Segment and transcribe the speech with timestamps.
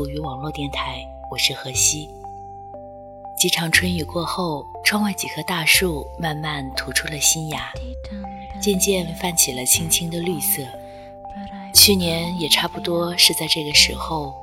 [0.00, 2.08] 浮语网络电台，我是何西。
[3.36, 7.70] 几场春雨过后，窗外几棵大树慢慢吐出了新芽，
[8.62, 10.62] 渐渐泛起了青青的绿色。
[11.74, 14.34] 去年也差不多是在这个时候，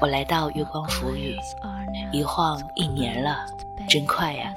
[0.00, 1.36] 我来到月光浮语，
[2.12, 3.46] 一晃一年了，
[3.88, 4.52] 真快呀！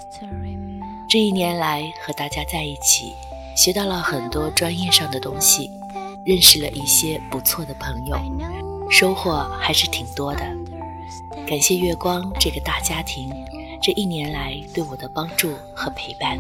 [1.08, 3.14] 这一年来和大家在一起，
[3.56, 5.70] 学到了很多专业上的东西，
[6.26, 8.18] 认识了一些不错的朋友。
[8.90, 10.40] 收获还是挺多的，
[11.46, 13.30] 感谢月光这个大家庭
[13.82, 16.40] 这一年来对我的帮助和陪伴。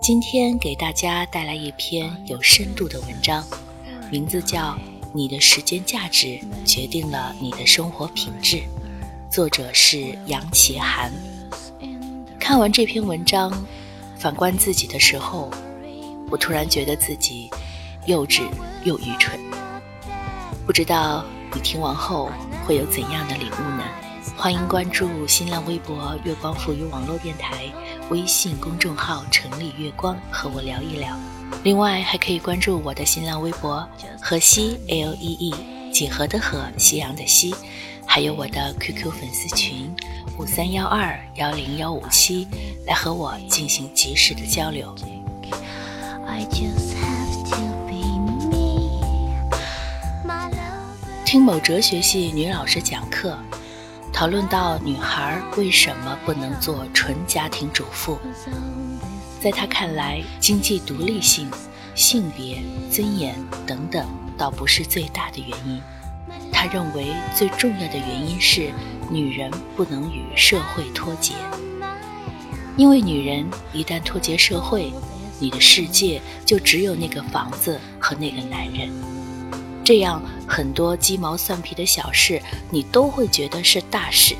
[0.00, 3.44] 今天给大家带来一篇有深度的文章，
[4.12, 4.60] 名字叫
[5.12, 8.56] 《你的时间价值决定了你的生活品质》，
[9.30, 11.12] 作者是杨奇涵。
[12.38, 13.52] 看完这篇文章，
[14.16, 15.50] 反观自己的时候，
[16.30, 17.50] 我突然觉得自己
[18.06, 18.42] 幼稚
[18.84, 19.38] 又愚蠢。
[20.68, 21.24] 不知道
[21.54, 22.30] 你听完后
[22.66, 23.82] 会有怎样的领悟呢？
[24.36, 27.72] 欢迎关注新浪微博“月光赋予网络电台”
[28.12, 31.16] 微信公众号“城里月光”和我聊一聊。
[31.64, 33.88] 另外还可以关注我的新浪微博
[34.20, 35.54] “河西 L E E”，
[35.90, 37.54] 几何的河，夕阳的西，
[38.06, 39.90] 还有我的 QQ 粉丝群
[40.38, 42.46] 五三幺二幺零幺五七，
[42.84, 44.94] 来和我进行及时的交流。
[51.30, 53.38] 听某哲学系女老师讲课，
[54.10, 58.18] 讨论到女孩为什么不能做纯家庭主妇。
[59.38, 61.46] 在她看来，经济独立性、
[61.94, 63.34] 性别、尊严
[63.66, 64.08] 等等，
[64.38, 65.82] 倒不是最大的原因。
[66.50, 68.70] 她认为最重要的原因是，
[69.10, 71.34] 女人不能与社会脱节。
[72.78, 74.90] 因为女人一旦脱节社会，
[75.38, 78.90] 你的世界就只有那个房子和那个男人。
[79.88, 84.36] 这样很多鸡毛蒜皮的小事，你都会觉得是大事，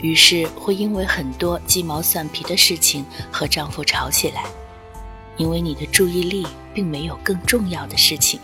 [0.00, 4.46] 于是会因为很多鸡毛蒜皮的事情和丈夫吵起来，
[5.36, 8.40] 因为你的注意力并没有更重要的事情。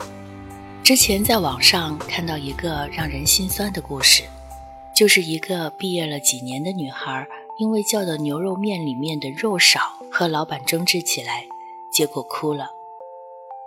[0.85, 4.23] 之前在网上看到一个让人心酸的故事，
[4.95, 7.27] 就是一个毕业了几年的女孩，
[7.59, 9.81] 因为叫的牛肉面里面的肉少，
[10.13, 11.47] 和老板争执起来，
[11.91, 12.73] 结果哭了。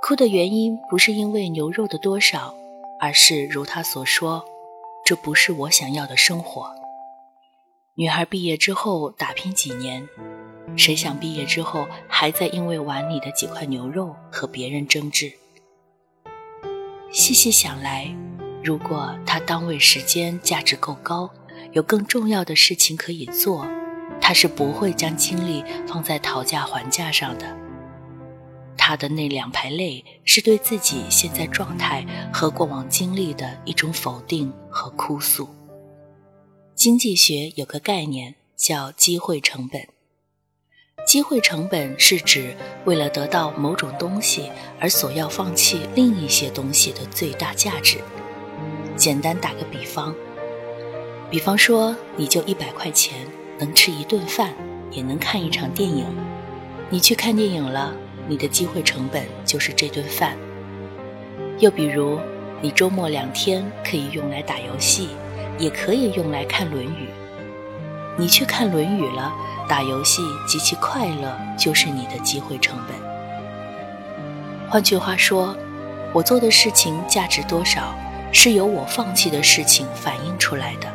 [0.03, 2.53] 哭的原因不是因为牛肉的多少。
[2.99, 4.43] 而是如他所说，
[5.05, 6.69] 这不是我想要的生活。
[7.95, 10.07] 女孩毕业之后打拼几年，
[10.77, 15.31] 谁想毕业之后还在因为碗里的几块牛肉和别人争执？
[17.11, 18.13] 细细想来，
[18.63, 21.29] 如果她单位时间价值够高，
[21.71, 23.65] 有更重要的事情可以做，
[24.21, 27.57] 她是不会将精力放在讨价还价上的。
[28.89, 32.03] 他的那两排泪，是对自己现在状态
[32.33, 35.47] 和过往经历的一种否定和哭诉。
[36.74, 39.88] 经济学有个概念叫机会成本。
[41.06, 42.56] 机会成本是指
[42.86, 44.50] 为了得到某种东西
[44.80, 48.00] 而所要放弃另一些东西的最大价值。
[48.97, 50.15] 简单打个比方，
[51.30, 53.27] 比方说你就一百块钱
[53.59, 54.51] 能吃一顿饭，
[54.89, 56.07] 也能看一场电影，
[56.89, 57.95] 你去看电影了。
[58.29, 60.37] 你的机会成本就是这顿饭。
[61.57, 62.19] 又比如，
[62.61, 65.09] 你周末两天可以用来打游戏，
[65.57, 66.87] 也可以用来看《论语》。
[68.15, 69.33] 你去看《论语》了，
[69.67, 72.95] 打游戏极其快乐，就是你的机会成本。
[74.69, 75.55] 换句话说，
[76.13, 77.95] 我做的事情价值多少，
[78.31, 80.87] 是由我放弃的事情反映出来的。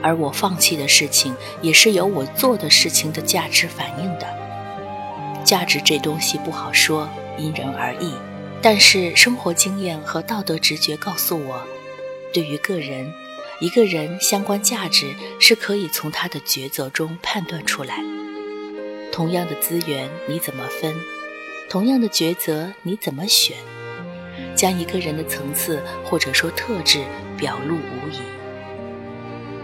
[0.00, 4.47] 而我放弃的事情，也是由我做的事情的价值反映的。
[5.48, 7.08] 价值这东西不好说，
[7.38, 8.12] 因人而异。
[8.60, 11.66] 但是生活经验和道德直觉告诉我，
[12.34, 13.10] 对于个人，
[13.58, 18.04] 一个人相关价值是可以从他的抉择中判断出来。
[19.10, 20.94] 同样的资源你怎么分？
[21.70, 23.56] 同样的抉择你怎么选？
[24.54, 27.02] 将一个人的层次或者说特质
[27.38, 28.20] 表露无遗。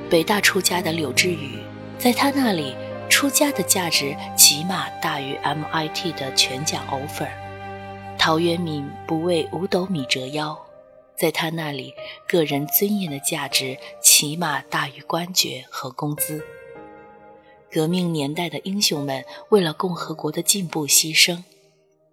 [0.08, 1.58] 北大出家的柳智宇，
[1.98, 2.75] 在他那里，
[3.09, 7.29] 出家的价值起码大于 MIT 的全奖 offer。
[8.19, 10.59] 陶渊明不为五斗米折腰，
[11.17, 11.95] 在他那里，
[12.27, 16.43] 个人尊严的价值起码大于官爵和工资。
[17.71, 21.43] 革命年代的英雄们为了共和国的进步牺牲。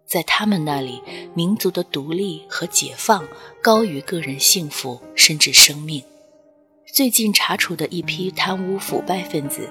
[0.06, 1.02] 在他们那里，
[1.34, 3.26] 民族的独立和解放
[3.62, 6.04] 高于个人幸福，甚至生命。
[6.94, 9.70] 最近查处的一批贪污腐败分子，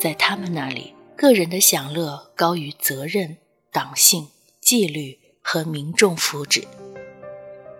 [0.00, 3.36] 在他们那里，个人的享乐高于责任、
[3.70, 6.64] 党性、纪律和民众福祉。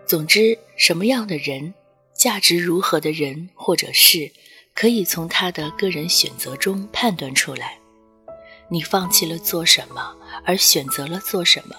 [0.07, 1.73] 总之，什么样的人，
[2.15, 4.33] 价值如何的人或者事，
[4.75, 7.79] 可以从他的个人选择中判断出来。
[8.69, 10.15] 你放弃了做什么，
[10.45, 11.75] 而选择了做什么？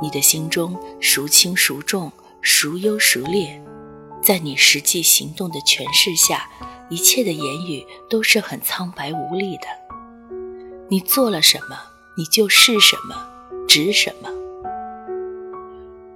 [0.00, 2.10] 你的心中孰轻孰重，
[2.40, 3.62] 孰优孰劣，
[4.22, 6.48] 在你实际行动的诠释下，
[6.88, 9.66] 一切的言语都是很苍白无力的。
[10.88, 11.78] 你做了什么，
[12.16, 13.16] 你就是什么，
[13.66, 14.28] 值什么。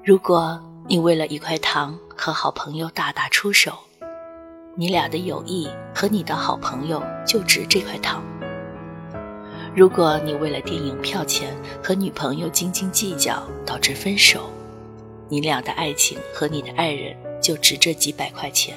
[0.05, 3.73] 如果你为了一块糖和好朋友大打出手，
[4.77, 8.23] 你俩的友谊和你的好朋友就值这块糖。
[9.75, 14.51] 如果你为了电影票钱和女朋友斤斤计较导致分手，
[15.29, 18.75] 你俩的爱情和你的爱人就值这几百块钱。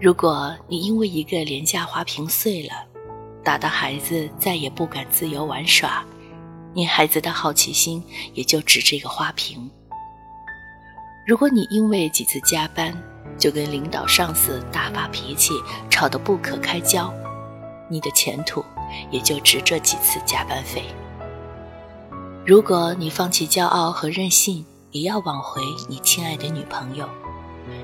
[0.00, 2.72] 如果你因为一个廉价花瓶碎了，
[3.44, 6.02] 打的孩子再也不敢自由玩耍，
[6.72, 8.02] 你孩子的好奇心
[8.32, 9.70] 也就值这个花瓶。
[11.26, 12.96] 如果你因为几次加班
[13.36, 15.52] 就跟领导上司大发脾气，
[15.90, 17.12] 吵得不可开交，
[17.90, 18.64] 你的前途。
[19.10, 20.84] 也就值这几次加班费。
[22.46, 24.64] 如果你放弃骄傲和任性，
[24.96, 27.06] 也要挽回你亲爱的女朋友，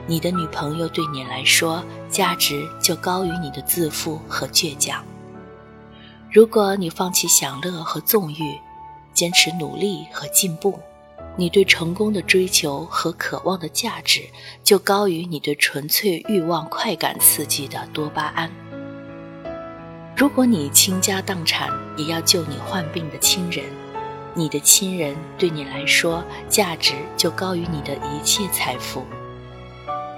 [0.07, 5.05] 你的女朋友对你来说价值就高于你的自负和倔强。
[6.31, 8.59] 如果你放弃享乐和纵欲，
[9.13, 10.81] 坚持努力和进步，
[11.37, 14.23] 你对成功的追求和渴望的价值
[14.65, 18.51] 就高于你对纯粹欲望快感刺激的多巴胺。
[20.17, 21.69] 如果你倾家荡产
[21.99, 23.67] 也要救你患病的亲人，
[24.35, 29.05] 你的亲人对你来说价值就高于你的一切财富。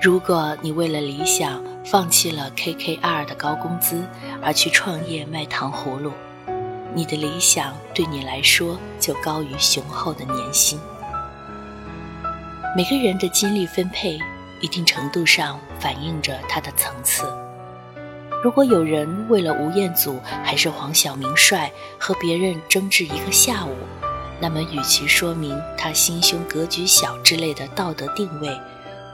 [0.00, 4.05] 如果你为了理想放弃了 KKR 的高工资
[4.43, 6.12] 而去创业卖糖葫芦，
[6.94, 10.78] 你的理想对你来说就高于雄厚的年薪。
[12.76, 14.19] 每个人的精力分配，
[14.60, 17.25] 一定程度上反映着他的层次。
[18.44, 23.74] 如果有人为了吴彦祖还是黄晓明帅和别人争执一个下午，
[24.39, 28.55] 那么与其说明他心胸格局小之类的道德定位，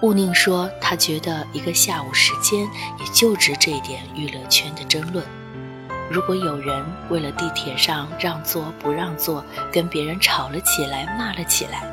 [0.02, 2.62] 勿宁说他觉得一个下午时间
[2.98, 5.24] 也就值这点娱乐圈的争论。
[6.10, 11.84] 如果有人为了地铁上让座不让座跟别人吵了起来骂了起来，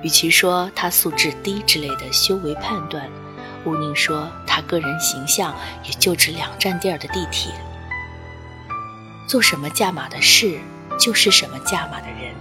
[0.00, 3.10] 与其说他素质低之类的修为判断。
[3.66, 7.52] 吴宁说：“他个人形象也就值两站地儿的地铁。
[9.28, 10.56] 做什么价码的事，
[11.00, 12.32] 就是什么价码的人。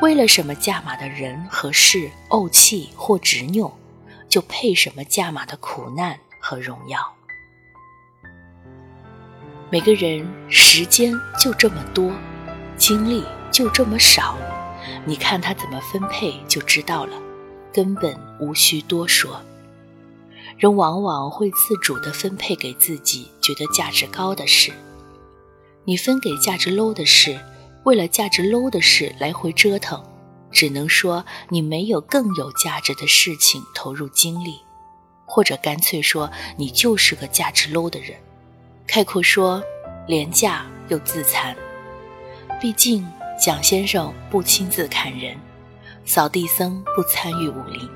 [0.00, 3.70] 为了什么价码的人和事怄气或执拗，
[4.30, 6.98] 就配什么价码的苦难和荣耀。
[9.68, 12.10] 每个人时间就这么多，
[12.78, 14.38] 精力就这么少，
[15.04, 17.12] 你看他怎么分配就知道了，
[17.74, 19.38] 根本无需多说。”
[20.60, 24.70] 人往往会自主地分配给自己觉得价值高的事，
[25.86, 27.40] 你分给价值 low 的事，
[27.84, 30.04] 为了价值 low 的事来回折腾，
[30.52, 34.60] 只能说你没有更有价值的事情投入精力，
[35.24, 38.18] 或者干脆说你就是个价值 low 的人。
[38.86, 39.62] 概括说，
[40.06, 41.56] 廉价又自残。
[42.60, 43.08] 毕竟
[43.42, 45.34] 蒋先生不亲自砍人，
[46.04, 47.88] 扫地僧不参与武林。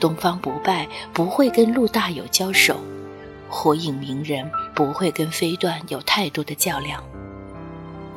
[0.00, 2.76] 东方不败不会跟陆大有交手，
[3.48, 7.04] 火影鸣人不会跟飞段有太多的较量。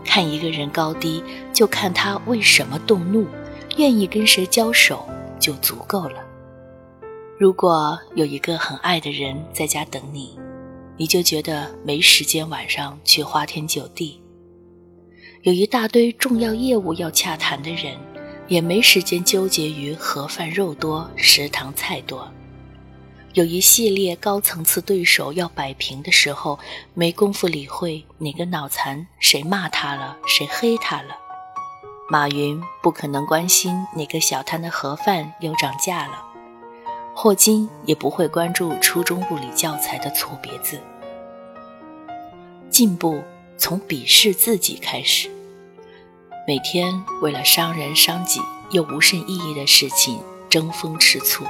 [0.05, 1.23] 看一个人高低，
[1.53, 3.27] 就看他为什么动怒，
[3.77, 5.07] 愿意跟谁交手
[5.39, 6.23] 就足够了。
[7.37, 10.37] 如果有一个很爱的人在家等你，
[10.97, 14.21] 你就觉得没时间晚上去花天酒地；
[15.41, 17.97] 有一大堆重要业务要洽谈的人，
[18.47, 22.31] 也没时间纠结于盒饭肉多、食堂菜多；
[23.33, 26.59] 有一系列高层次对手要摆平的时候，
[26.93, 31.17] 没工夫理会哪个脑残谁骂他了，谁黑他了。
[32.09, 36.23] 马云不可能关心哪个小摊的盒饭又涨价了。
[37.15, 40.79] 霍金也不会关注初中物理教材的错别字。
[42.69, 43.23] 进步
[43.57, 45.29] 从鄙视自己开始。
[46.45, 50.19] 每天为了伤人伤己又无甚意义的事情
[50.49, 51.45] 争风吃醋，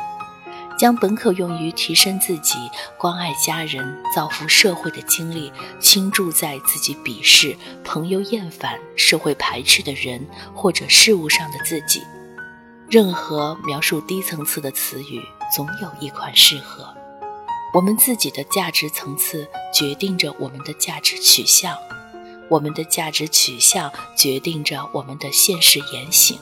[0.78, 2.56] 将本可用于提升自己、
[2.98, 12.04] 关爱家人、造福社会的精力倾注在自己鄙视、朋友厌烦、社会排斥的人或者事物上的自己。
[12.90, 15.22] 任何描述低层次的词语。
[15.54, 16.92] 总有一款适合
[17.76, 21.76] 我们自己的价值层次，决定着我们的价值取向；
[22.50, 26.38] 我们的价值取向决定着我们的现实言行；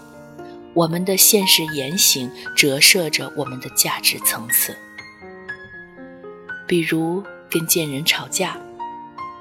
[0.73, 4.77] 我们的现实言行折射着我们的价值层次。
[6.67, 8.57] 比如跟贱人吵架，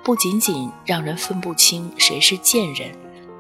[0.02, 2.90] 不仅仅让人分不清谁是贱人，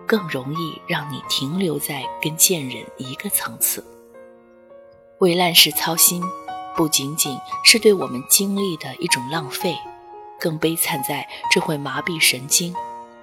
[0.06, 3.84] 更容易让你停留在跟贱人一个层次。
[5.18, 6.22] 为烂事操心，
[6.76, 9.76] 不仅仅是对我们精力的一种浪费，
[10.38, 12.74] 更悲惨在这会麻痹神经，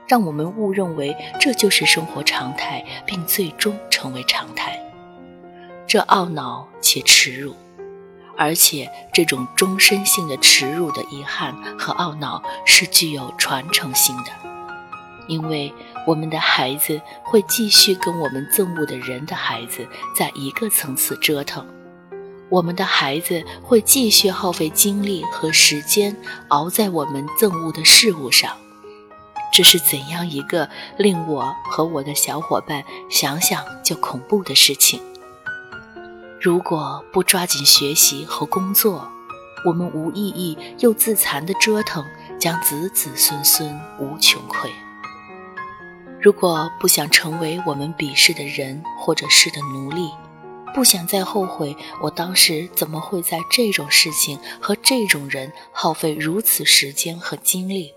[0.08, 4.80] 让我们误认为这就是生活常态，并最终成为常态。
[5.86, 7.56] 这懊恼且耻辱，
[8.38, 14.32] 而且这种终身性的耻辱的遗憾和懊恼是具有传承性的，
[15.28, 15.74] 因为
[16.06, 21.66] 我们的孩子会继续跟我们憎恶的人的孩子在一个层次折腾。
[22.50, 26.16] 我们的孩子会继续耗费精力和时间
[26.48, 28.56] 熬在我们憎恶的事物上，
[29.52, 35.02] 这是怎样一个令我和我的小伙伴想想就恐怖的事情？
[36.40, 39.10] 如果不抓紧学习和工作，
[39.66, 42.06] 我们无意义又自残的折腾
[42.40, 44.70] 将子子孙孙无穷匮。
[46.22, 50.10] 如果不想成为我们鄙视的人或者事的奴隶。
[50.76, 57.94] 不想再后悔，我当时怎么会在这种事情和这种人耗费如此时间和精力？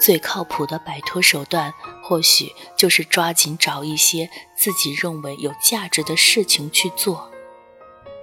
[0.00, 1.72] 最靠谱的摆脱手段，
[2.02, 7.30] 或许就是抓紧找一些自己认为有价值的事情去做。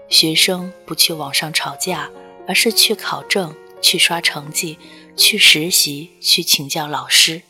[0.09, 2.09] 学生不去网上吵架，
[2.47, 4.77] 而是去考证、去刷成绩、
[5.15, 7.41] 去实习、去请教老师。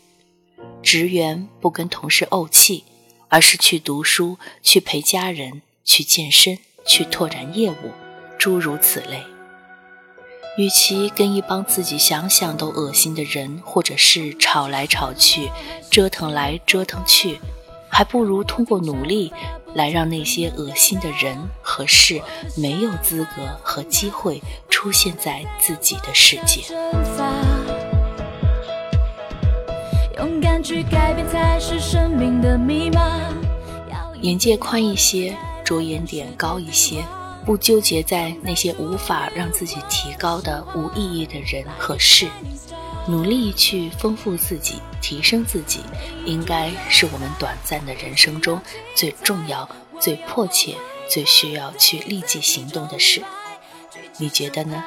[0.82, 2.84] 职员不跟同事怄气，
[3.30, 5.62] 而是去读书、去陪家人。
[5.84, 7.92] 去健身，去拓展业务，
[8.38, 9.24] 诸如此类。
[10.58, 15.50] 与其跟一帮自己想想都恶心的人或者是吵来吵去、
[15.90, 17.40] 折腾来折腾去，
[17.90, 19.32] 还不如通过努力
[19.74, 22.22] 来让那些恶心的人和事
[22.58, 26.62] 没有资格和机会出现在自己的世界。
[30.18, 33.20] 勇敢去改变才是生命的密码。
[34.22, 35.36] 眼界宽一些。
[35.64, 37.06] 着眼点高一些，
[37.46, 42.28] 不纠结在那些无法让自己提高的无意义的人和事，
[43.08, 45.82] 努力去丰富自己、提升自己，
[46.26, 48.62] 应该是我们短暂的人生中
[48.96, 49.68] 最重要、
[50.00, 50.76] 最迫切、
[51.10, 53.24] 最需要去立即行动的事。
[54.18, 54.84] 你觉得呢？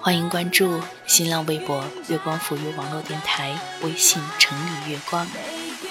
[0.00, 5.26] 欢迎关注新浪微博“月光抚育网络电台”，微信“城里月光”。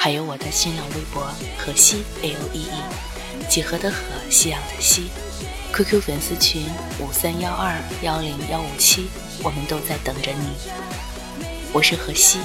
[0.02, 1.24] 还有我的新浪微博
[1.58, 3.98] 荷西 A O E E，几何的荷，
[4.30, 5.10] 夕阳的西
[5.74, 6.68] ，QQ 粉丝群
[7.00, 9.10] 五三幺二幺零幺五七，
[9.44, 10.56] 我们都在等着你。
[11.74, 12.40] 我是荷西，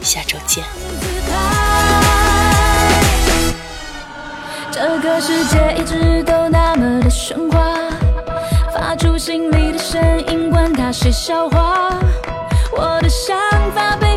[0.00, 0.62] 下周见。
[4.70, 7.90] 这个世界一直都那么的喧哗，
[8.72, 11.90] 发出心里的声音，管他谁笑话，
[12.70, 13.36] 我的想
[13.74, 14.09] 法被，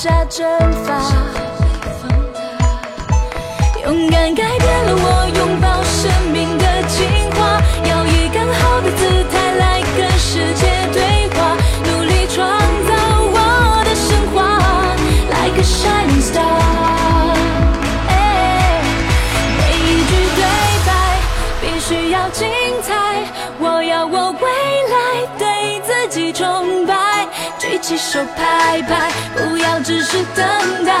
[0.00, 0.46] 下蒸
[0.84, 1.00] 发，
[3.84, 5.27] 勇敢改变了我
[27.98, 30.46] 手拍拍，不要只是等
[30.84, 30.94] 待。